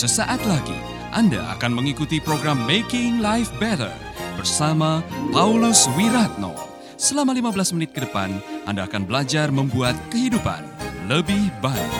[0.00, 0.80] Sesaat lagi
[1.12, 3.92] Anda akan mengikuti program Making Life Better
[4.32, 6.56] bersama Paulus Wiratno.
[6.96, 8.32] Selama 15 menit ke depan,
[8.64, 10.64] Anda akan belajar membuat kehidupan
[11.04, 11.92] lebih baik.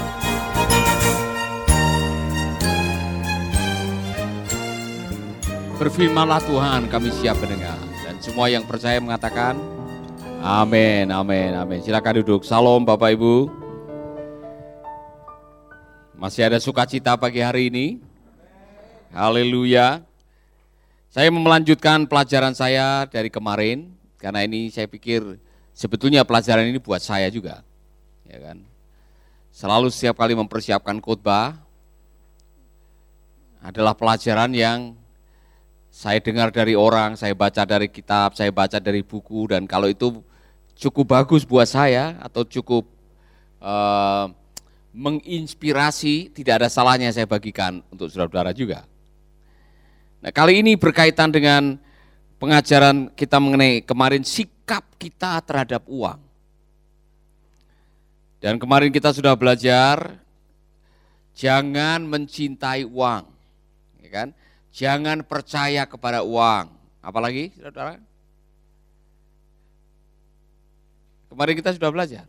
[5.77, 7.77] Berfirmanlah Tuhan kami siap mendengar.
[8.01, 9.61] Dan semua yang percaya mengatakan,
[10.41, 11.85] Amin, amin, amin.
[11.85, 12.49] Silakan duduk.
[12.49, 13.60] Salam Bapak Ibu.
[16.21, 17.97] Masih ada sukacita pagi hari ini?
[19.09, 20.05] Haleluya.
[21.09, 23.89] Saya melanjutkan pelajaran saya dari kemarin,
[24.21, 25.41] karena ini saya pikir
[25.73, 27.65] sebetulnya pelajaran ini buat saya juga.
[28.29, 28.61] Ya kan?
[29.49, 31.57] Selalu setiap kali mempersiapkan khotbah
[33.65, 34.93] adalah pelajaran yang
[35.89, 40.21] saya dengar dari orang, saya baca dari kitab, saya baca dari buku, dan kalau itu
[40.77, 42.85] cukup bagus buat saya atau cukup
[43.65, 44.37] uh,
[44.91, 48.87] menginspirasi, tidak ada salahnya saya bagikan untuk saudara-saudara juga.
[50.21, 51.79] Nah kali ini berkaitan dengan
[52.43, 56.19] pengajaran kita mengenai kemarin sikap kita terhadap uang.
[58.41, 60.17] Dan kemarin kita sudah belajar
[61.37, 63.25] jangan mencintai uang,
[64.01, 64.29] ya kan?
[64.73, 66.73] Jangan percaya kepada uang.
[67.05, 68.01] Apalagi, saudara?
[71.29, 72.25] Kemarin kita sudah belajar.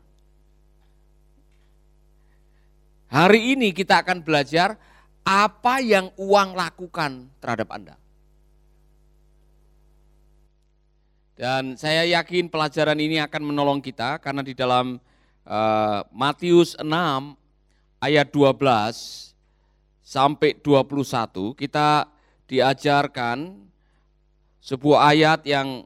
[3.12, 4.80] Hari ini kita akan belajar
[5.28, 7.96] apa yang uang lakukan terhadap Anda.
[11.36, 14.96] Dan saya yakin pelajaran ini akan menolong kita karena di dalam
[15.44, 16.88] uh, Matius 6
[18.00, 18.56] ayat 12
[20.00, 22.08] sampai 21 kita
[22.48, 23.60] diajarkan
[24.62, 25.84] sebuah ayat yang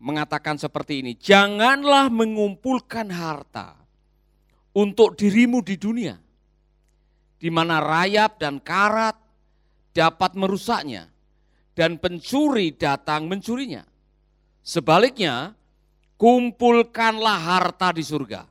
[0.00, 3.76] mengatakan seperti ini, janganlah mengumpulkan harta
[4.76, 6.16] untuk dirimu di dunia,
[7.36, 9.16] di mana rayap dan karat
[9.92, 11.08] dapat merusaknya,
[11.76, 13.84] dan pencuri datang mencurinya.
[14.60, 15.52] Sebaliknya,
[16.16, 18.44] kumpulkanlah harta di surga,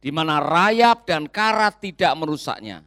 [0.00, 2.84] di mana rayap dan karat tidak merusaknya,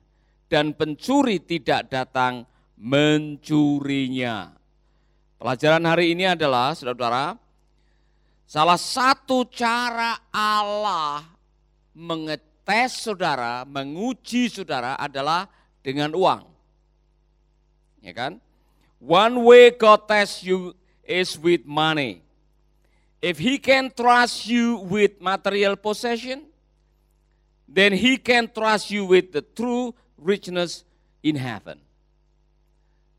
[0.49, 2.45] dan pencuri tidak datang
[2.77, 4.51] mencurinya.
[5.39, 7.38] Pelajaran hari ini adalah, saudara-saudara,
[8.45, 11.23] salah satu cara Allah
[12.65, 15.45] mengetes saudara, menguji saudara adalah
[15.85, 16.49] dengan uang.
[18.01, 18.41] Ya kan?
[18.97, 20.73] One way God tests you
[21.05, 22.25] is with money.
[23.21, 26.49] If he can trust you with material possession,
[27.69, 30.85] then he can trust you with the true richness
[31.21, 31.81] in heaven.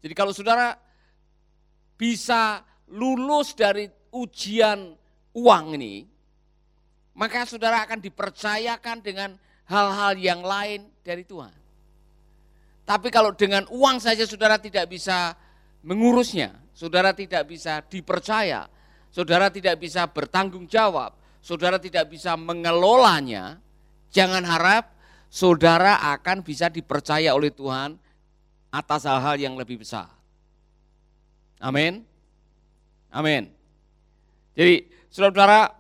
[0.02, 0.78] Jadi kalau saudara
[1.98, 4.94] bisa lulus dari ujian
[5.34, 6.06] uang ini,
[7.16, 11.50] maka saudara akan dipercayakan dengan hal-hal yang lain dari Tuhan.
[12.86, 15.34] Tapi kalau dengan uang saja saudara tidak bisa
[15.82, 18.70] mengurusnya, saudara tidak bisa dipercaya,
[19.10, 23.58] saudara tidak bisa bertanggung jawab, saudara tidak bisa mengelolanya,
[24.12, 24.94] jangan harap
[25.26, 27.98] saudara akan bisa dipercaya oleh Tuhan
[28.70, 30.06] atas hal-hal yang lebih besar.
[31.58, 32.04] Amin.
[33.10, 33.48] Amin.
[34.52, 35.72] Jadi, saudara-saudara,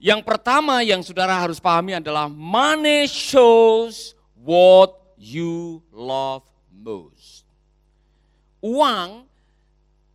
[0.00, 7.44] yang pertama yang saudara harus pahami adalah money shows what you love most.
[8.64, 9.28] Uang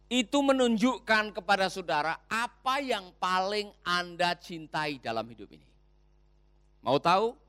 [0.09, 5.69] itu menunjukkan kepada saudara apa yang paling Anda cintai dalam hidup ini.
[6.81, 7.45] Mau tahu?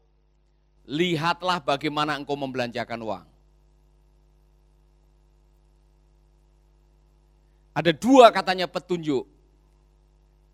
[0.87, 3.27] lihatlah bagaimana engkau membelanjakan uang.
[7.77, 9.29] Ada dua katanya petunjuk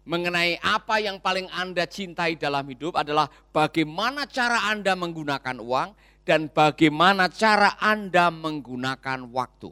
[0.02, 5.88] mengenai apa yang paling Anda cintai dalam hidup adalah bagaimana cara Anda menggunakan uang
[6.26, 9.70] dan bagaimana cara Anda menggunakan waktu.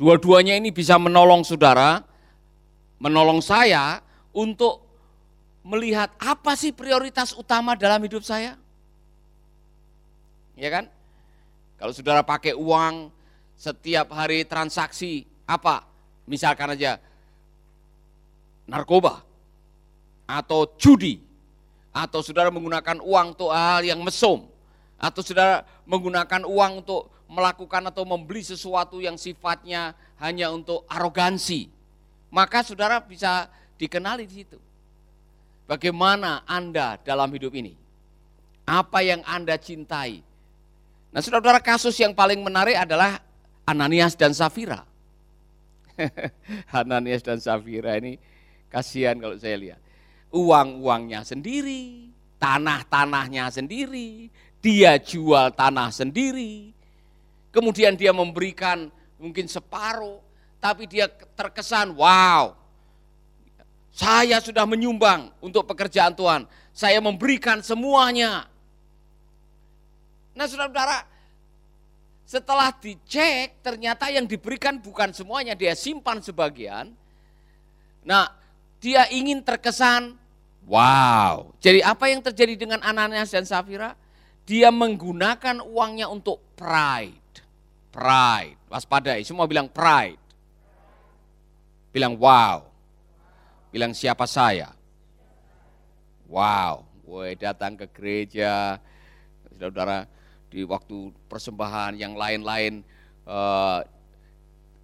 [0.00, 2.00] Dua-duanya ini bisa menolong saudara,
[2.96, 4.00] menolong saya
[4.32, 4.80] untuk
[5.60, 8.56] melihat apa sih prioritas utama dalam hidup saya.
[10.56, 10.88] Ya kan?
[11.76, 13.12] Kalau saudara pakai uang
[13.60, 15.84] setiap hari transaksi apa?
[16.24, 16.96] Misalkan aja
[18.70, 19.26] narkoba
[20.30, 21.18] atau judi
[21.90, 24.46] atau saudara menggunakan uang untuk hal yang mesum
[24.94, 31.70] atau saudara menggunakan uang untuk melakukan atau membeli sesuatu yang sifatnya hanya untuk arogansi,
[32.30, 33.46] maka saudara bisa
[33.78, 34.58] dikenali di situ.
[35.70, 37.78] Bagaimana Anda dalam hidup ini?
[38.66, 40.22] Apa yang Anda cintai?
[41.14, 43.22] Nah, saudara-saudara kasus yang paling menarik adalah
[43.62, 44.82] Ananias dan Safira.
[46.74, 48.18] Ananias dan Safira ini
[48.70, 49.80] kasihan kalau saya lihat.
[50.30, 54.30] Uang-uangnya sendiri, tanah-tanahnya sendiri,
[54.62, 56.72] dia jual tanah sendiri,
[57.50, 58.88] kemudian dia memberikan
[59.20, 60.22] mungkin separuh,
[60.62, 62.54] tapi dia terkesan, wow,
[63.90, 68.46] saya sudah menyumbang untuk pekerjaan Tuhan, saya memberikan semuanya.
[70.32, 71.04] Nah saudara-saudara,
[72.24, 76.94] setelah dicek ternyata yang diberikan bukan semuanya, dia simpan sebagian.
[78.06, 78.39] Nah
[78.80, 80.16] dia ingin terkesan,
[80.64, 81.52] wow.
[81.60, 83.92] Jadi apa yang terjadi dengan Ananias dan Safira?
[84.48, 87.44] Dia menggunakan uangnya untuk pride.
[87.92, 90.18] Pride, waspadai, semua bilang pride.
[91.92, 92.66] Bilang wow.
[93.70, 94.72] Bilang siapa saya?
[96.26, 98.78] Wow, gue datang ke gereja,
[99.50, 100.08] saudara-saudara,
[100.50, 102.82] di waktu persembahan yang lain-lain,
[103.26, 103.82] uh,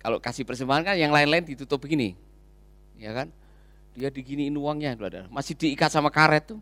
[0.02, 2.14] kalau kasih persembahan kan yang lain-lain ditutup begini,
[2.98, 3.30] ya kan?
[3.96, 5.24] Dia diginiin uangnya, saudara.
[5.32, 6.60] masih diikat sama karet tuh.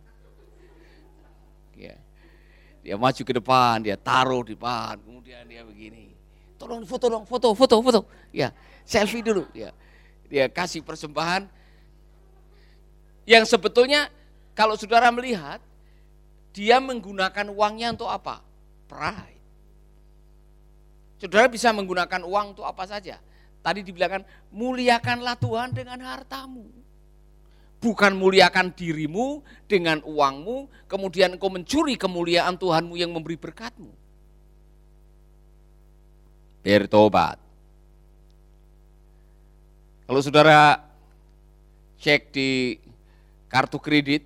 [1.75, 1.99] Ya.
[2.87, 6.15] Dia maju ke depan, dia taruh di depan, kemudian dia begini.
[6.55, 8.01] Tolong foto dong, foto, foto, foto.
[8.31, 8.55] Ya,
[8.87, 9.51] selfie dulu.
[9.51, 9.75] Ya.
[10.31, 11.51] Dia kasih persembahan.
[13.27, 14.07] Yang sebetulnya
[14.55, 15.59] kalau saudara melihat,
[16.55, 18.47] dia menggunakan uangnya untuk apa?
[18.87, 19.43] Pride.
[21.19, 23.19] Saudara bisa menggunakan uang untuk apa saja.
[23.59, 24.23] Tadi dibilangkan,
[24.55, 26.84] muliakanlah Tuhan dengan hartamu
[27.85, 33.93] bukan muliakan dirimu dengan uangmu, kemudian engkau mencuri kemuliaan Tuhanmu yang memberi berkatmu.
[36.65, 37.37] Bertobat.
[40.09, 40.81] Kalau saudara
[42.01, 42.81] cek di
[43.53, 44.25] kartu kredit,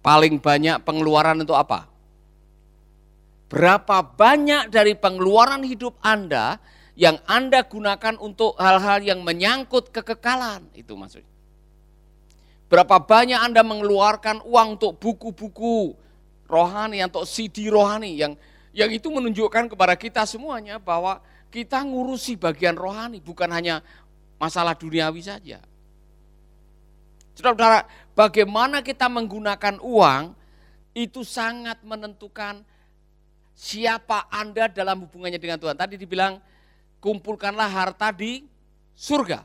[0.00, 1.84] paling banyak pengeluaran untuk apa?
[3.52, 6.56] Berapa banyak dari pengeluaran hidup Anda
[6.96, 10.72] yang Anda gunakan untuk hal-hal yang menyangkut kekekalan?
[10.72, 11.31] Itu maksudnya.
[12.72, 15.92] Berapa banyak Anda mengeluarkan uang untuk buku-buku
[16.48, 18.32] rohani, untuk CD rohani yang
[18.72, 21.20] yang itu menunjukkan kepada kita semuanya bahwa
[21.52, 23.84] kita ngurusi bagian rohani, bukan hanya
[24.40, 25.60] masalah duniawi saja.
[27.36, 27.84] Saudara-saudara,
[28.16, 30.32] bagaimana kita menggunakan uang
[30.96, 32.64] itu sangat menentukan
[33.52, 35.76] siapa Anda dalam hubungannya dengan Tuhan.
[35.76, 36.40] Tadi dibilang
[37.04, 38.48] kumpulkanlah harta di
[38.96, 39.44] surga.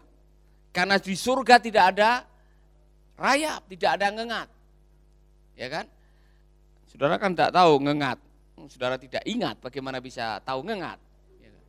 [0.71, 2.23] Karena di surga tidak ada
[3.17, 4.47] rayap, tidak ada ngengat.
[5.57, 5.85] Ya kan?
[6.87, 8.17] Saudara kan tidak tahu ngengat.
[8.69, 11.01] Saudara tidak ingat bagaimana bisa tahu ngengat.
[11.41, 11.63] Ya kan?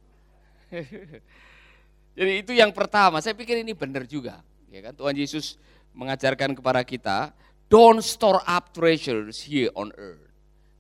[2.19, 4.45] Jadi itu yang pertama, saya pikir ini benar juga.
[4.69, 4.93] Ya kan?
[4.93, 5.57] Tuhan Yesus
[5.97, 7.33] mengajarkan kepada kita,
[7.73, 10.29] don't store up treasures here on earth.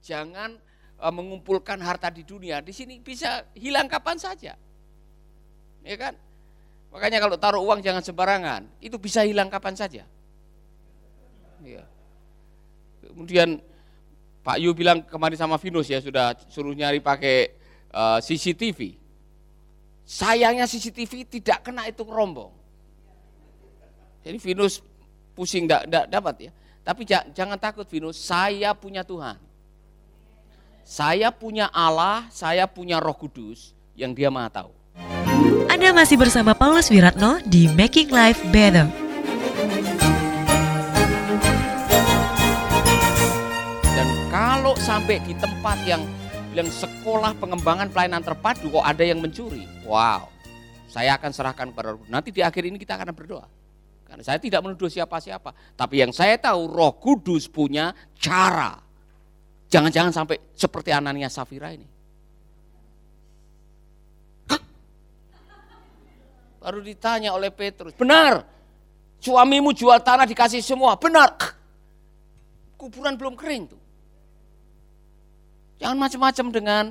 [0.04, 0.60] Jangan
[1.00, 4.54] uh, mengumpulkan harta di dunia, di sini bisa hilang kapan saja.
[5.82, 6.14] Ya kan?
[6.92, 10.04] Makanya kalau taruh uang jangan sembarangan, itu bisa hilang kapan saja.
[11.64, 11.84] Ya.
[13.02, 13.62] Kemudian
[14.42, 17.52] Pak Yu bilang kemarin sama Vinus ya sudah suruh nyari pakai
[17.92, 18.96] uh, eh, CCTV.
[20.08, 22.54] Sayangnya CCTV tidak kena itu rombong.
[24.24, 24.80] Jadi Vinus
[25.36, 26.50] pusing tidak dapat ya.
[26.80, 29.36] Tapi jangan takut Vinus, saya punya Tuhan.
[30.88, 34.72] Saya punya Allah, saya punya Roh Kudus yang Dia Maha tahu.
[35.68, 39.07] Anda masih bersama Paulus Wiratno di Making Life Better.
[44.68, 46.04] Kalau sampai di tempat yang
[46.52, 49.64] bilang sekolah pengembangan pelayanan terpadu kok ada yang mencuri.
[49.88, 50.28] Wow.
[50.92, 53.48] Saya akan serahkan kepada Roh Nanti di akhir ini kita akan berdoa.
[54.04, 55.56] Karena saya tidak menuduh siapa-siapa.
[55.72, 58.76] Tapi yang saya tahu Roh Kudus punya cara.
[59.72, 61.88] Jangan-jangan sampai seperti Anania Safira ini.
[66.60, 68.44] Baru ditanya oleh Petrus, benar,
[69.16, 71.56] suamimu jual tanah dikasih semua, benar.
[72.76, 73.87] Kuburan belum kering tuh.
[75.78, 76.84] Jangan macam-macam dengan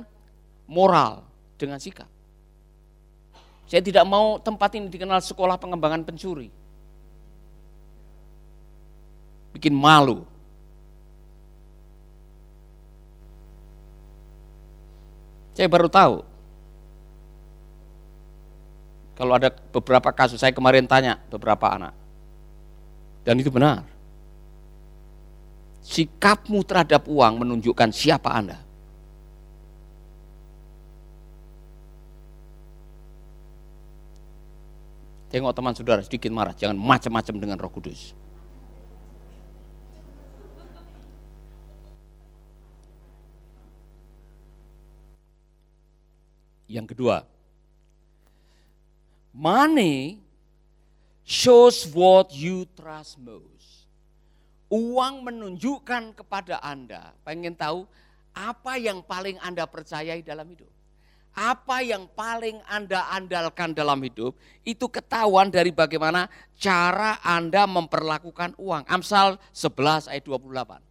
[0.64, 1.24] moral,
[1.60, 2.08] dengan sikap.
[3.68, 6.48] Saya tidak mau tempat ini dikenal sekolah pengembangan pencuri.
[9.52, 10.24] Bikin malu.
[15.52, 16.24] Saya baru tahu.
[19.18, 21.92] Kalau ada beberapa kasus, saya kemarin tanya beberapa anak.
[23.26, 23.82] Dan itu benar.
[25.82, 28.67] Sikapmu terhadap uang menunjukkan siapa Anda.
[35.28, 38.16] Tengok teman saudara sedikit marah, jangan macam-macam dengan roh kudus.
[46.68, 47.24] Yang kedua,
[49.32, 50.20] money
[51.24, 53.88] shows what you trust most.
[54.68, 57.88] Uang menunjukkan kepada Anda, pengen tahu
[58.38, 60.77] Apa yang paling Anda percayai dalam hidup?
[61.36, 64.34] Apa yang paling Anda andalkan dalam hidup
[64.66, 66.26] itu ketahuan dari bagaimana
[66.58, 68.84] cara Anda memperlakukan uang.
[68.90, 70.82] Amsal 11 ayat 28.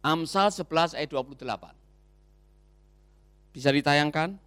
[0.00, 1.76] Amsal 11 ayat 28.
[3.52, 4.38] Bisa ditayangkan?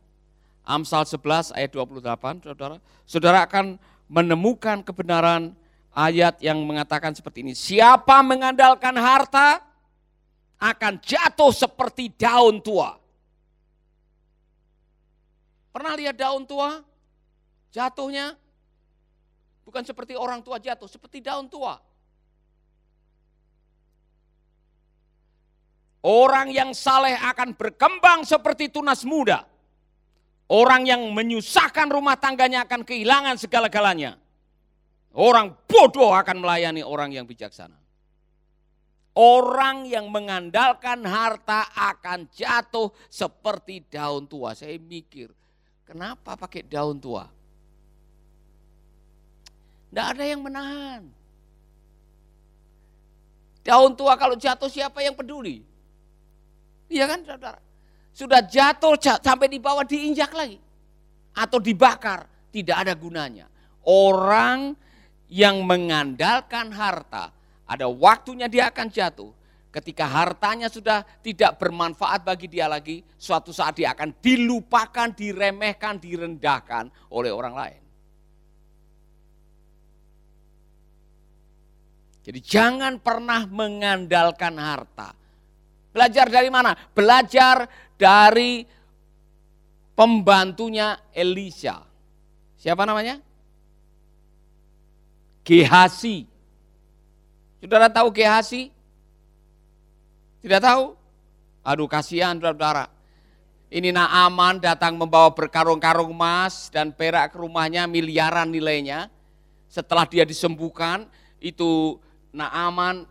[0.63, 2.77] Amsal 11 ayat 28, Saudara.
[3.03, 5.51] Saudara akan menemukan kebenaran
[5.91, 7.53] ayat yang mengatakan seperti ini.
[7.53, 9.61] Siapa mengandalkan harta
[10.57, 13.02] akan jatuh seperti daun tua.
[15.73, 16.85] Pernah lihat daun tua?
[17.73, 18.37] Jatuhnya
[19.65, 21.81] bukan seperti orang tua jatuh, seperti daun tua.
[26.03, 29.47] Orang yang saleh akan berkembang seperti tunas muda.
[30.51, 34.19] Orang yang menyusahkan rumah tangganya akan kehilangan segala-galanya.
[35.15, 37.79] Orang bodoh akan melayani orang yang bijaksana.
[39.13, 44.57] Orang yang mengandalkan harta akan jatuh seperti daun tua.
[44.57, 45.29] Saya mikir,
[45.87, 47.27] kenapa pakai daun tua?
[49.93, 51.05] Tidak ada yang menahan.
[53.63, 55.63] Daun tua kalau jatuh siapa yang peduli?
[56.91, 57.61] Iya kan saudara?
[58.13, 60.59] Sudah jatuh sampai di bawah diinjak lagi.
[61.33, 63.49] Atau dibakar, tidak ada gunanya.
[63.85, 64.77] Orang
[65.31, 67.33] yang mengandalkan harta
[67.65, 69.31] ada waktunya dia akan jatuh.
[69.73, 76.93] Ketika hartanya sudah tidak bermanfaat bagi dia lagi, suatu saat dia akan dilupakan, diremehkan, direndahkan
[77.09, 77.81] oleh orang lain.
[82.21, 85.17] Jadi jangan pernah mengandalkan harta.
[85.89, 86.77] Belajar dari mana?
[86.93, 87.65] Belajar
[87.97, 88.61] dari
[89.97, 91.81] pembantunya Elisa.
[92.61, 93.17] Siapa namanya?
[95.41, 96.29] Gehasi.
[97.57, 98.69] Saudara tahu Gehasi?
[100.43, 100.91] Tidak tahu?
[101.63, 102.91] Aduh kasihan saudara.
[103.73, 109.07] Ini Naaman datang membawa berkarung-karung emas dan perak ke rumahnya miliaran nilainya.
[109.71, 111.09] Setelah dia disembuhkan,
[111.41, 111.97] itu
[112.35, 113.07] Naaman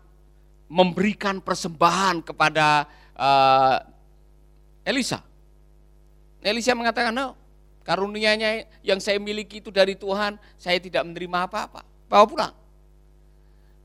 [0.69, 2.87] memberikan persembahan kepada
[3.17, 3.81] uh,
[4.87, 5.19] Elisa.
[6.39, 7.35] Elisa mengatakan, no,
[7.83, 11.81] karunianya yang saya miliki itu dari Tuhan, saya tidak menerima apa-apa.
[12.07, 12.53] Bawa pulang.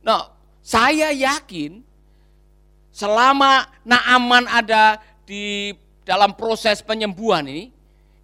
[0.04, 0.30] Nah,
[0.62, 1.87] saya yakin
[2.98, 5.70] selama Naaman ada di
[6.02, 7.70] dalam proses penyembuhan ini,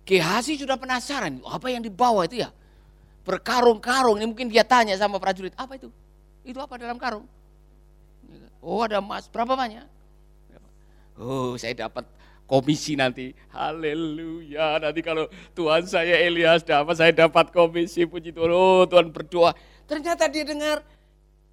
[0.05, 2.53] Gehasi sudah penasaran, apa yang dibawa itu ya?
[3.25, 5.89] Berkarung-karung, ini mungkin dia tanya sama prajurit, apa itu?
[6.45, 7.25] Itu apa dalam karung?
[8.61, 9.81] Oh ada emas, berapa banyak?
[11.17, 12.05] Oh saya dapat
[12.45, 13.33] komisi nanti.
[13.49, 14.77] Haleluya.
[14.77, 15.25] Nanti kalau
[15.57, 18.05] Tuhan saya Elias dapat, saya dapat komisi.
[18.05, 18.53] Puji Tuhan.
[18.53, 19.57] Oh Tuhan berdoa.
[19.89, 20.85] Ternyata dia dengar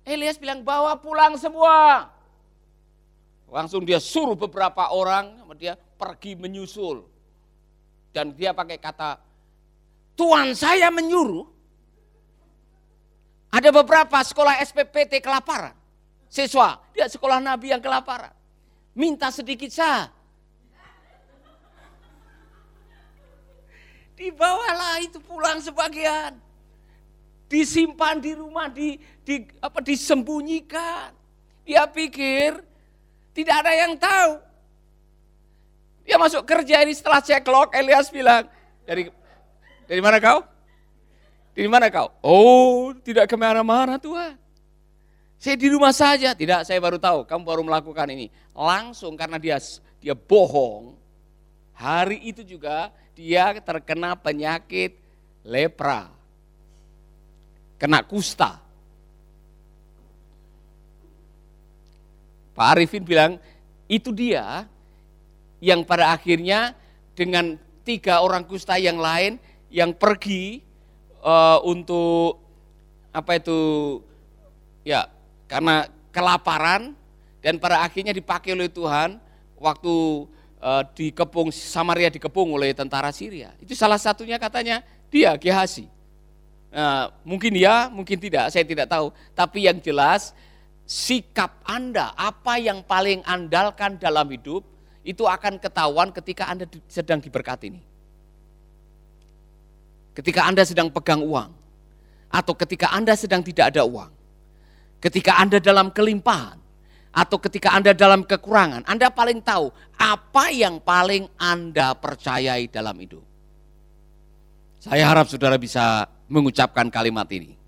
[0.04, 2.12] Elias bilang bawa pulang semua.
[3.52, 7.04] Langsung dia suruh beberapa orang dia pergi menyusul.
[8.16, 9.20] Dan dia pakai kata,
[10.16, 11.44] Tuhan saya menyuruh.
[13.52, 15.76] Ada beberapa sekolah SPPT kelaparan.
[16.32, 18.32] Siswa, dia sekolah Nabi yang kelaparan.
[18.96, 20.08] Minta sedikit sah.
[24.16, 26.40] Dibawalah itu pulang sebagian
[27.52, 28.96] disimpan di rumah, di,
[29.28, 31.12] di apa disembunyikan.
[31.68, 32.71] Dia pikir
[33.32, 34.32] tidak ada yang tahu.
[36.08, 38.50] Dia masuk kerja ini setelah cek log, Elias bilang,
[38.84, 39.08] dari
[39.86, 40.44] dari mana kau?
[41.52, 42.08] Dari mana kau?
[42.24, 44.40] Oh, tidak ke mana-mana Tuhan.
[45.42, 46.32] Saya di rumah saja.
[46.38, 47.26] Tidak, saya baru tahu.
[47.26, 48.30] Kamu baru melakukan ini.
[48.54, 49.58] Langsung karena dia
[50.00, 50.96] dia bohong.
[51.76, 54.96] Hari itu juga dia terkena penyakit
[55.42, 56.22] lepra
[57.82, 58.62] kena kusta.
[62.52, 63.40] Pak Arifin bilang,
[63.88, 64.68] itu dia
[65.62, 66.74] yang pada akhirnya
[67.14, 69.38] dengan tiga orang kusta yang lain
[69.70, 70.64] yang pergi
[71.24, 72.40] uh, untuk
[73.12, 73.60] apa itu
[74.88, 75.08] ya
[75.48, 76.96] karena kelaparan
[77.44, 79.20] dan pada akhirnya dipakai oleh Tuhan
[79.60, 79.96] waktu
[80.62, 83.52] uh, dikepung Samaria dikepung oleh tentara Syria.
[83.60, 85.90] Itu salah satunya katanya dia Gehasi.
[86.72, 89.12] Nah, mungkin ya, mungkin tidak, saya tidak tahu.
[89.36, 90.32] Tapi yang jelas,
[90.92, 94.68] sikap Anda, apa yang paling andalkan dalam hidup,
[95.08, 97.82] itu akan ketahuan ketika Anda sedang diberkati ini.
[100.12, 101.56] Ketika Anda sedang pegang uang,
[102.28, 104.12] atau ketika Anda sedang tidak ada uang,
[105.00, 106.60] ketika Anda dalam kelimpahan,
[107.16, 113.24] atau ketika Anda dalam kekurangan, Anda paling tahu apa yang paling Anda percayai dalam hidup.
[114.84, 117.61] Saya harap saudara bisa mengucapkan kalimat ini.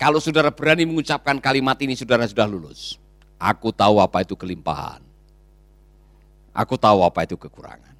[0.00, 2.96] Kalau saudara berani mengucapkan kalimat ini, saudara sudah lulus.
[3.36, 5.04] Aku tahu apa itu kelimpahan.
[6.56, 7.92] Aku tahu apa itu kekurangan.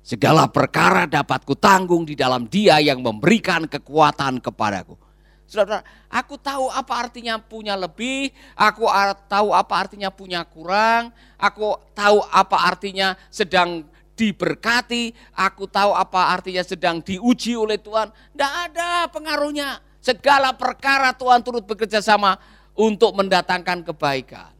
[0.00, 4.96] Segala perkara dapat kutanggung di dalam dia yang memberikan kekuatan kepadaku.
[5.44, 8.88] Saudara, aku tahu apa artinya punya lebih, aku
[9.28, 13.84] tahu apa artinya punya kurang, aku tahu apa artinya sedang
[14.16, 18.08] diberkati, aku tahu apa artinya sedang diuji oleh Tuhan.
[18.32, 19.91] Tidak ada pengaruhnya.
[20.02, 22.34] Segala perkara Tuhan turut bekerja sama
[22.74, 24.50] untuk mendatangkan kebaikan.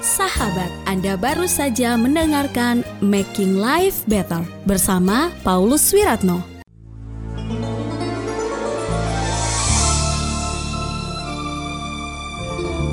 [0.00, 6.40] Sahabat, Anda baru saja mendengarkan Making Life Better bersama Paulus Wiratno.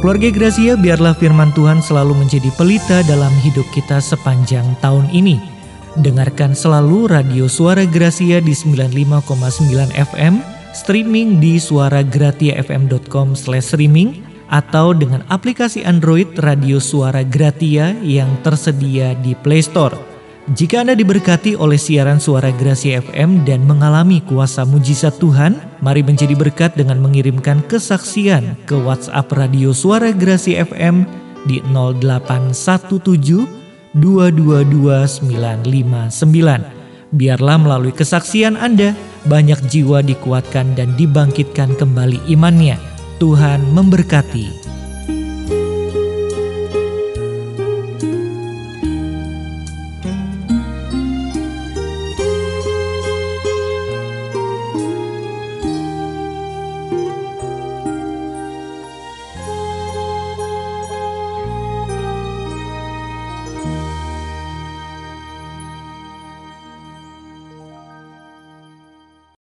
[0.03, 5.60] Keluarga Gracia, biarlah firman Tuhan selalu menjadi pelita dalam hidup kita sepanjang tahun ini.
[5.99, 10.39] Dengarkan selalu radio Suara Gracia di 95,9 FM,
[10.71, 19.99] streaming di suaragratiafm.com/streaming atau dengan aplikasi Android Radio Suara Gratia yang tersedia di Play Store.
[20.55, 26.39] Jika Anda diberkati oleh siaran suara Gracia FM dan mengalami kuasa mujizat Tuhan, mari menjadi
[26.39, 31.03] berkat dengan mengirimkan kesaksian ke WhatsApp Radio Suara Gracia FM
[31.51, 33.60] di 0817
[33.97, 36.81] 222959.
[37.11, 38.95] Biarlah melalui kesaksian Anda,
[39.27, 42.79] banyak jiwa dikuatkan dan dibangkitkan kembali imannya.
[43.19, 44.79] Tuhan memberkati.